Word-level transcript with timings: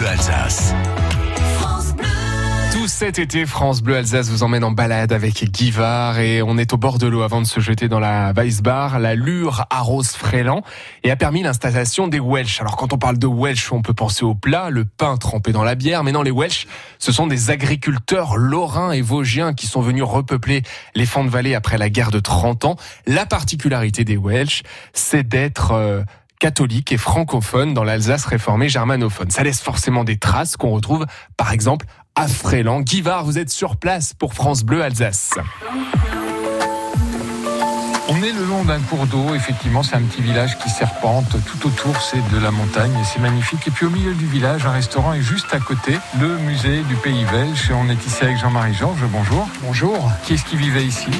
Bleu 0.00 0.08
Alsace. 0.08 0.74
Tout 2.72 2.88
cet 2.88 3.18
été, 3.18 3.44
France 3.44 3.82
Bleu 3.82 3.96
Alsace 3.96 4.30
vous 4.30 4.42
emmène 4.42 4.64
en 4.64 4.70
balade 4.70 5.12
avec 5.12 5.44
Guivard 5.44 6.18
et 6.18 6.40
on 6.40 6.56
est 6.56 6.72
au 6.72 6.78
bord 6.78 6.96
de 6.96 7.06
l'eau 7.06 7.20
avant 7.20 7.42
de 7.42 7.46
se 7.46 7.60
jeter 7.60 7.86
dans 7.88 8.00
la 8.00 8.32
Weissbar. 8.32 8.98
La 8.98 9.14
Lure 9.14 9.66
arrose 9.68 10.12
Fréland 10.12 10.62
et 11.04 11.10
a 11.10 11.16
permis 11.16 11.42
l'installation 11.42 12.08
des 12.08 12.18
Welsh. 12.18 12.62
Alors 12.62 12.78
quand 12.78 12.94
on 12.94 12.98
parle 12.98 13.18
de 13.18 13.26
Welsh, 13.26 13.72
on 13.72 13.82
peut 13.82 13.92
penser 13.92 14.24
au 14.24 14.34
plat, 14.34 14.70
le 14.70 14.86
pain 14.86 15.18
trempé 15.18 15.52
dans 15.52 15.64
la 15.64 15.74
bière, 15.74 16.02
mais 16.02 16.12
non, 16.12 16.22
les 16.22 16.30
Welsh, 16.30 16.66
ce 16.98 17.12
sont 17.12 17.26
des 17.26 17.50
agriculteurs 17.50 18.38
lorrains 18.38 18.92
et 18.92 19.02
vosgiens 19.02 19.52
qui 19.52 19.66
sont 19.66 19.82
venus 19.82 20.04
repeupler 20.04 20.62
les 20.94 21.04
fonds 21.04 21.24
de 21.24 21.30
vallée 21.30 21.54
après 21.54 21.76
la 21.76 21.90
guerre 21.90 22.10
de 22.10 22.20
30 22.20 22.64
ans. 22.64 22.76
La 23.06 23.26
particularité 23.26 24.04
des 24.04 24.16
Welsh, 24.16 24.62
c'est 24.94 25.28
d'être 25.28 25.72
euh, 25.72 26.02
catholique 26.40 26.90
et 26.90 26.96
francophone 26.96 27.74
dans 27.74 27.84
l'Alsace 27.84 28.24
réformée 28.24 28.68
germanophone. 28.68 29.30
Ça 29.30 29.44
laisse 29.44 29.60
forcément 29.60 30.02
des 30.02 30.16
traces 30.16 30.56
qu'on 30.56 30.70
retrouve, 30.70 31.06
par 31.36 31.52
exemple, 31.52 31.86
à 32.16 32.26
Fréland. 32.26 32.80
Guivard, 32.80 33.24
vous 33.24 33.38
êtes 33.38 33.50
sur 33.50 33.76
place 33.76 34.14
pour 34.14 34.34
France 34.34 34.64
Bleu 34.64 34.82
Alsace. 34.82 35.34
On 38.08 38.22
est 38.24 38.32
le 38.32 38.44
long 38.44 38.64
d'un 38.64 38.80
cours 38.80 39.06
d'eau, 39.06 39.34
effectivement, 39.36 39.84
c'est 39.84 39.94
un 39.94 40.02
petit 40.02 40.20
village 40.20 40.58
qui 40.58 40.68
serpente. 40.68 41.36
Tout 41.46 41.68
autour, 41.68 42.02
c'est 42.02 42.26
de 42.30 42.38
la 42.42 42.50
montagne 42.50 42.92
et 43.00 43.04
c'est 43.04 43.20
magnifique. 43.20 43.68
Et 43.68 43.70
puis 43.70 43.86
au 43.86 43.90
milieu 43.90 44.14
du 44.14 44.26
village, 44.26 44.66
un 44.66 44.72
restaurant 44.72 45.12
est 45.12 45.22
juste 45.22 45.54
à 45.54 45.60
côté, 45.60 45.96
le 46.18 46.38
musée 46.38 46.82
du 46.82 46.96
Pays 46.96 47.24
Belge. 47.30 47.70
On 47.72 47.88
est 47.88 48.04
ici 48.04 48.24
avec 48.24 48.38
Jean-Marie 48.38 48.74
Georges. 48.74 49.04
Bonjour. 49.12 49.46
Bonjour. 49.62 50.10
Qui 50.24 50.34
est-ce 50.34 50.44
qui 50.44 50.56
vivait 50.56 50.84
ici? 50.84 51.10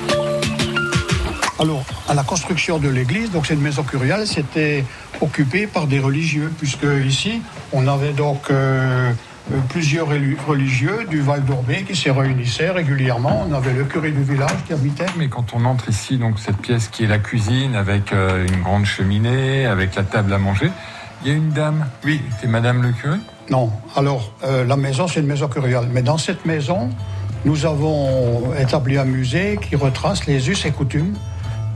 Alors, 1.60 1.84
à 2.08 2.14
la 2.14 2.22
construction 2.22 2.78
de 2.78 2.88
l'église, 2.88 3.30
donc 3.30 3.46
c'est 3.46 3.52
une 3.52 3.60
maison 3.60 3.82
curiale, 3.82 4.26
c'était 4.26 4.82
occupé 5.20 5.66
par 5.66 5.86
des 5.86 5.98
religieux, 6.00 6.50
puisque 6.58 6.86
ici, 7.06 7.42
on 7.74 7.86
avait 7.86 8.14
donc 8.14 8.44
euh, 8.50 9.12
euh, 9.52 9.58
plusieurs 9.68 10.08
reli- 10.08 10.38
religieux 10.48 11.04
du 11.10 11.20
Val 11.20 11.44
d'Orbé 11.44 11.82
qui 11.86 11.94
se 11.94 12.08
réunissaient 12.08 12.70
régulièrement. 12.70 13.44
On 13.46 13.52
avait 13.52 13.74
le 13.74 13.84
curé 13.84 14.10
du 14.10 14.22
village 14.22 14.56
qui 14.66 14.72
habitait. 14.72 15.04
Mais 15.18 15.28
quand 15.28 15.52
on 15.52 15.66
entre 15.66 15.90
ici, 15.90 16.16
donc 16.16 16.38
cette 16.38 16.56
pièce 16.56 16.88
qui 16.88 17.04
est 17.04 17.06
la 17.06 17.18
cuisine 17.18 17.74
avec 17.74 18.14
euh, 18.14 18.46
une 18.46 18.62
grande 18.62 18.86
cheminée, 18.86 19.66
avec 19.66 19.94
la 19.96 20.04
table 20.04 20.32
à 20.32 20.38
manger, 20.38 20.70
il 21.22 21.30
y 21.30 21.34
a 21.34 21.36
une 21.36 21.50
dame. 21.50 21.86
Oui. 22.06 22.22
C'est 22.40 22.46
Madame 22.46 22.80
le 22.82 22.92
curé? 22.92 23.18
Non, 23.50 23.70
alors 23.96 24.32
euh, 24.44 24.64
la 24.64 24.78
maison, 24.78 25.06
c'est 25.08 25.20
une 25.20 25.26
maison 25.26 25.48
curiale. 25.48 25.88
Mais 25.92 26.00
dans 26.00 26.16
cette 26.16 26.46
maison, 26.46 26.88
nous 27.44 27.66
avons 27.66 28.54
établi 28.58 28.96
un 28.96 29.04
musée 29.04 29.58
qui 29.60 29.76
retrace 29.76 30.24
les 30.24 30.48
us 30.48 30.64
et 30.64 30.70
coutumes 30.70 31.12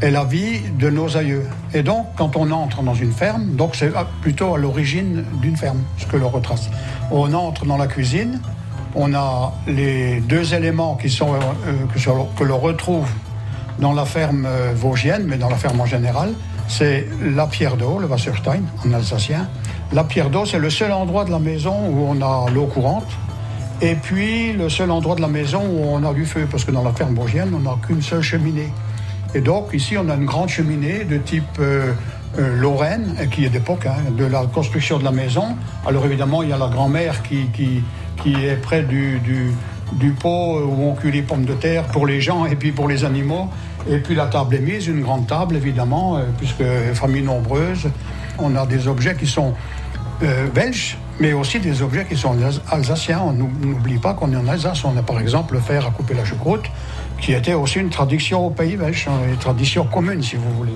et 0.03 0.11
la 0.11 0.25
vie 0.25 0.61
de 0.79 0.91
nos 0.91 1.17
aïeux. 1.17 1.47
Et 1.73 1.83
donc, 1.83 2.07
quand 2.17 2.37
on 2.37 2.51
entre 2.51 2.83
dans 2.83 2.95
une 2.95 3.13
ferme, 3.13 3.55
donc 3.57 3.75
c'est 3.75 3.93
plutôt 4.21 4.55
à 4.55 4.59
l'origine 4.59 5.25
d'une 5.41 5.57
ferme, 5.57 5.83
ce 5.99 6.07
que 6.07 6.17
l'on 6.17 6.29
retrace. 6.29 6.69
On 7.11 7.33
entre 7.33 7.65
dans 7.65 7.77
la 7.77 7.87
cuisine, 7.87 8.41
on 8.95 9.15
a 9.15 9.53
les 9.67 10.21
deux 10.21 10.55
éléments 10.55 10.95
qui 10.97 11.09
sont, 11.11 11.35
euh, 11.35 11.39
que, 11.93 11.99
sur- 11.99 12.29
que 12.37 12.45
l'on 12.45 12.59
retrouve 12.59 13.09
dans 13.79 13.93
la 13.93 14.05
ferme 14.05 14.47
euh, 14.47 14.73
vosgienne, 14.75 15.25
mais 15.27 15.37
dans 15.37 15.49
la 15.49 15.57
ferme 15.57 15.81
en 15.81 15.87
général, 15.87 16.33
c'est 16.69 17.07
la 17.23 17.47
pierre 17.47 17.77
d'eau, 17.77 17.99
le 17.99 18.07
Wasserstein 18.07 18.63
en 18.87 18.93
alsacien. 18.93 19.49
La 19.93 20.05
pierre 20.05 20.31
d'eau, 20.31 20.45
c'est 20.47 20.59
le 20.59 20.71
seul 20.71 20.93
endroit 20.93 21.25
de 21.25 21.31
la 21.31 21.39
maison 21.39 21.75
où 21.91 22.07
on 22.09 22.21
a 22.23 22.51
l'eau 22.51 22.67
courante. 22.67 23.07
Et 23.83 23.95
puis, 23.97 24.53
le 24.53 24.69
seul 24.69 24.91
endroit 24.91 25.15
de 25.17 25.21
la 25.21 25.29
maison 25.29 25.61
où 25.61 25.85
on 25.85 26.03
a 26.05 26.15
du 26.15 26.25
feu, 26.25 26.47
parce 26.51 26.65
que 26.65 26.71
dans 26.71 26.83
la 26.85 26.93
ferme 26.93 27.15
vosgienne, 27.15 27.53
on 27.55 27.61
n'a 27.61 27.77
qu'une 27.87 28.01
seule 28.03 28.23
cheminée. 28.23 28.73
Et 29.35 29.41
donc, 29.41 29.71
ici, 29.73 29.97
on 29.99 30.09
a 30.09 30.15
une 30.15 30.27
grande 30.27 30.49
cheminée 30.49 31.05
de 31.05 31.19
type 31.19 31.45
euh, 31.59 31.93
euh, 32.39 32.57
Lorraine, 32.57 33.17
qui 33.31 33.45
est 33.45 33.49
d'époque, 33.49 33.87
hein, 33.87 33.97
de 34.17 34.25
la 34.25 34.45
construction 34.47 34.99
de 34.99 35.05
la 35.05 35.11
maison. 35.11 35.57
Alors, 35.87 36.05
évidemment, 36.07 36.43
il 36.43 36.51
y 36.51 36.53
a 36.53 36.59
la 36.59 36.69
grand-mère 36.69 37.23
qui, 37.23 37.47
qui, 37.53 37.83
qui 38.23 38.35
est 38.45 38.57
près 38.57 38.83
du, 38.83 39.19
du, 39.19 40.11
pot 40.11 40.61
où 40.61 40.85
on 40.85 40.95
cuit 40.95 41.13
les 41.13 41.23
pommes 41.23 41.45
de 41.45 41.55
terre 41.55 41.85
pour 41.85 42.07
les 42.07 42.21
gens 42.21 42.47
et 42.47 42.55
puis 42.57 42.73
pour 42.73 42.89
les 42.89 43.05
animaux. 43.05 43.49
Et 43.91 43.99
puis, 43.99 44.15
la 44.15 44.27
table 44.27 44.55
est 44.55 44.61
mise, 44.61 44.87
une 44.87 45.03
grande 45.03 45.27
table, 45.27 45.57
évidemment, 45.57 46.17
euh, 46.17 46.23
puisque 46.39 46.65
famille 46.95 47.23
nombreuse. 47.23 47.89
On 48.39 48.55
a 48.57 48.67
des 48.67 48.89
objets 48.89 49.15
qui 49.15 49.27
sont 49.27 49.53
euh, 50.23 50.47
belges, 50.55 50.97
mais 51.21 51.33
aussi 51.33 51.59
des 51.61 51.83
objets 51.83 52.05
qui 52.09 52.17
sont 52.17 52.35
alsa- 52.37 52.61
alsaciens. 52.71 53.21
On 53.25 53.33
n'ou- 53.33 53.51
n'oublie 53.61 53.99
pas 53.99 54.15
qu'on 54.15 54.33
est 54.33 54.37
en 54.37 54.47
Alsace. 54.49 54.85
On 54.85 54.97
a 54.97 55.03
par 55.03 55.21
exemple 55.21 55.55
le 55.55 55.61
fer 55.61 55.87
à 55.87 55.91
couper 55.91 56.15
la 56.15 56.25
choucroute, 56.25 56.65
qui 57.25 57.33
était 57.33 57.55
aussi 57.55 57.79
une 57.79 57.89
tradition 57.89 58.45
au 58.49 58.51
pays 58.51 58.77
belge, 58.77 59.07
hein, 59.09 59.13
une 59.27 59.39
tradition 59.39 59.85
commune, 59.87 60.23
si 60.23 60.37
vous 60.37 60.51
voulez. 60.59 60.75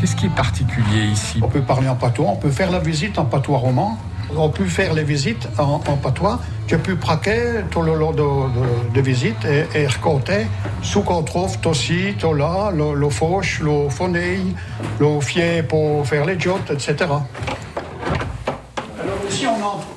Qu'est-ce 0.00 0.16
qui 0.16 0.26
est 0.26 0.34
particulier 0.34 1.04
ici? 1.12 1.38
On 1.40 1.46
peut 1.46 1.60
parler 1.62 1.88
en 1.88 1.94
patois, 1.94 2.30
on 2.30 2.36
peut 2.36 2.50
faire 2.50 2.72
la 2.72 2.80
visite 2.80 3.16
en 3.16 3.24
patois 3.24 3.58
roman. 3.58 3.96
On 4.36 4.48
peut 4.48 4.64
faire 4.64 4.92
les 4.92 5.04
visites 5.04 5.46
en, 5.56 5.80
en 5.86 5.96
patois. 5.96 6.40
Tu 6.66 6.76
peux 6.78 6.96
praquer 6.96 7.60
tout 7.70 7.82
le 7.82 7.94
long 7.94 8.10
de, 8.10 8.22
de, 8.22 8.94
de 8.94 9.00
visite 9.00 9.44
et, 9.44 9.82
et 9.82 9.86
raconter 9.86 10.46
ce 10.82 10.98
qu'on 10.98 11.22
trouve 11.22 11.56
aussi, 11.66 12.14
tout 12.18 12.34
là, 12.34 12.72
le, 12.74 12.94
le 12.94 13.08
fauche, 13.08 13.60
le 13.60 13.88
fonneil, 13.88 14.56
le 14.98 15.20
fier 15.20 15.62
pour 15.62 16.04
faire 16.08 16.24
les 16.24 16.40
jottes, 16.40 16.72
etc. 16.72 17.10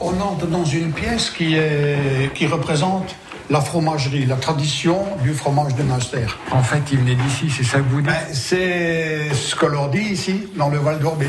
On 0.08 0.22
entre, 0.22 0.46
dans 0.46 0.66
une 0.66 0.92
pièce 0.92 1.32
qui, 1.32 1.56
est, 1.56 2.32
qui 2.36 2.46
représente 2.46 3.16
la 3.50 3.60
fromagerie, 3.60 4.28
la 4.28 4.36
tradition 4.36 5.04
du 5.24 5.34
fromage 5.34 5.74
de 5.74 5.82
Munster. 5.82 6.28
En 6.52 6.62
fait, 6.62 6.82
il 6.92 7.00
venait 7.00 7.16
d'ici, 7.16 7.50
c'est 7.50 7.64
ça 7.64 7.80
que 7.80 7.90
vous 7.90 8.02
dites? 8.02 8.12
Ben, 8.12 8.28
c'est 8.32 9.34
ce 9.34 9.56
que 9.56 9.66
l'on 9.66 9.88
dit 9.88 9.98
ici, 10.12 10.48
dans 10.56 10.70
le 10.70 10.78
Val 10.78 11.00
d'Orbé. 11.00 11.26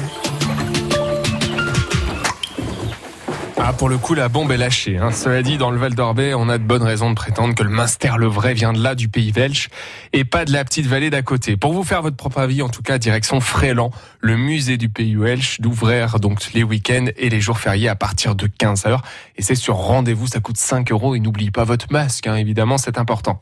Ah, 3.69 3.72
pour 3.72 3.88
le 3.88 3.99
coup, 3.99 4.15
la 4.15 4.28
bombe 4.28 4.53
est 4.53 4.56
lâchée. 4.56 4.97
Hein. 4.97 5.10
Cela 5.10 5.43
dit, 5.43 5.59
dans 5.59 5.72
le 5.72 5.77
Val 5.77 5.93
d'Orbais, 5.93 6.34
on 6.34 6.49
a 6.49 6.56
de 6.56 6.62
bonnes 6.62 6.84
raisons 6.84 7.10
de 7.10 7.16
prétendre 7.16 7.53
que 7.53 7.65
le 7.65 7.69
Munster 7.69 8.12
le 8.16 8.28
vrai 8.28 8.54
vient 8.54 8.72
de 8.72 8.81
là, 8.81 8.94
du 8.94 9.09
pays 9.09 9.32
belge, 9.32 9.71
et 10.12 10.22
pas 10.22 10.44
de 10.44 10.53
la 10.53 10.65
petite 10.65 10.87
vallée 10.87 11.10
d'à 11.10 11.22
côté. 11.22 11.56
Pour 11.56 11.72
vous 11.72 11.82
faire 11.82 12.00
votre 12.00 12.15
propre 12.15 12.38
avis, 12.38 12.62
en 12.62 12.69
tout 12.69 12.82
cas, 12.82 12.99
direction 12.99 13.41
Fréland, 13.41 13.91
le 14.21 14.37
musée 14.37 14.76
du 14.76 14.88
pays 14.88 15.16
welsh, 15.16 15.60
d'ouvrir 15.60 16.21
donc 16.21 16.53
les 16.53 16.62
week-ends 16.62 17.06
et 17.16 17.28
les 17.28 17.41
jours 17.41 17.59
fériés 17.59 17.88
à 17.88 17.97
partir 17.97 18.37
de 18.37 18.47
15h. 18.47 19.00
Et 19.34 19.43
c'est 19.43 19.56
sur 19.56 19.75
rendez-vous, 19.75 20.28
ça 20.28 20.38
coûte 20.38 20.59
5 20.59 20.93
euros. 20.93 21.16
Et 21.16 21.19
n'oubliez 21.19 21.50
pas 21.50 21.65
votre 21.65 21.91
masque, 21.91 22.28
hein, 22.28 22.37
évidemment, 22.37 22.78
c'est 22.78 22.99
important. 22.99 23.34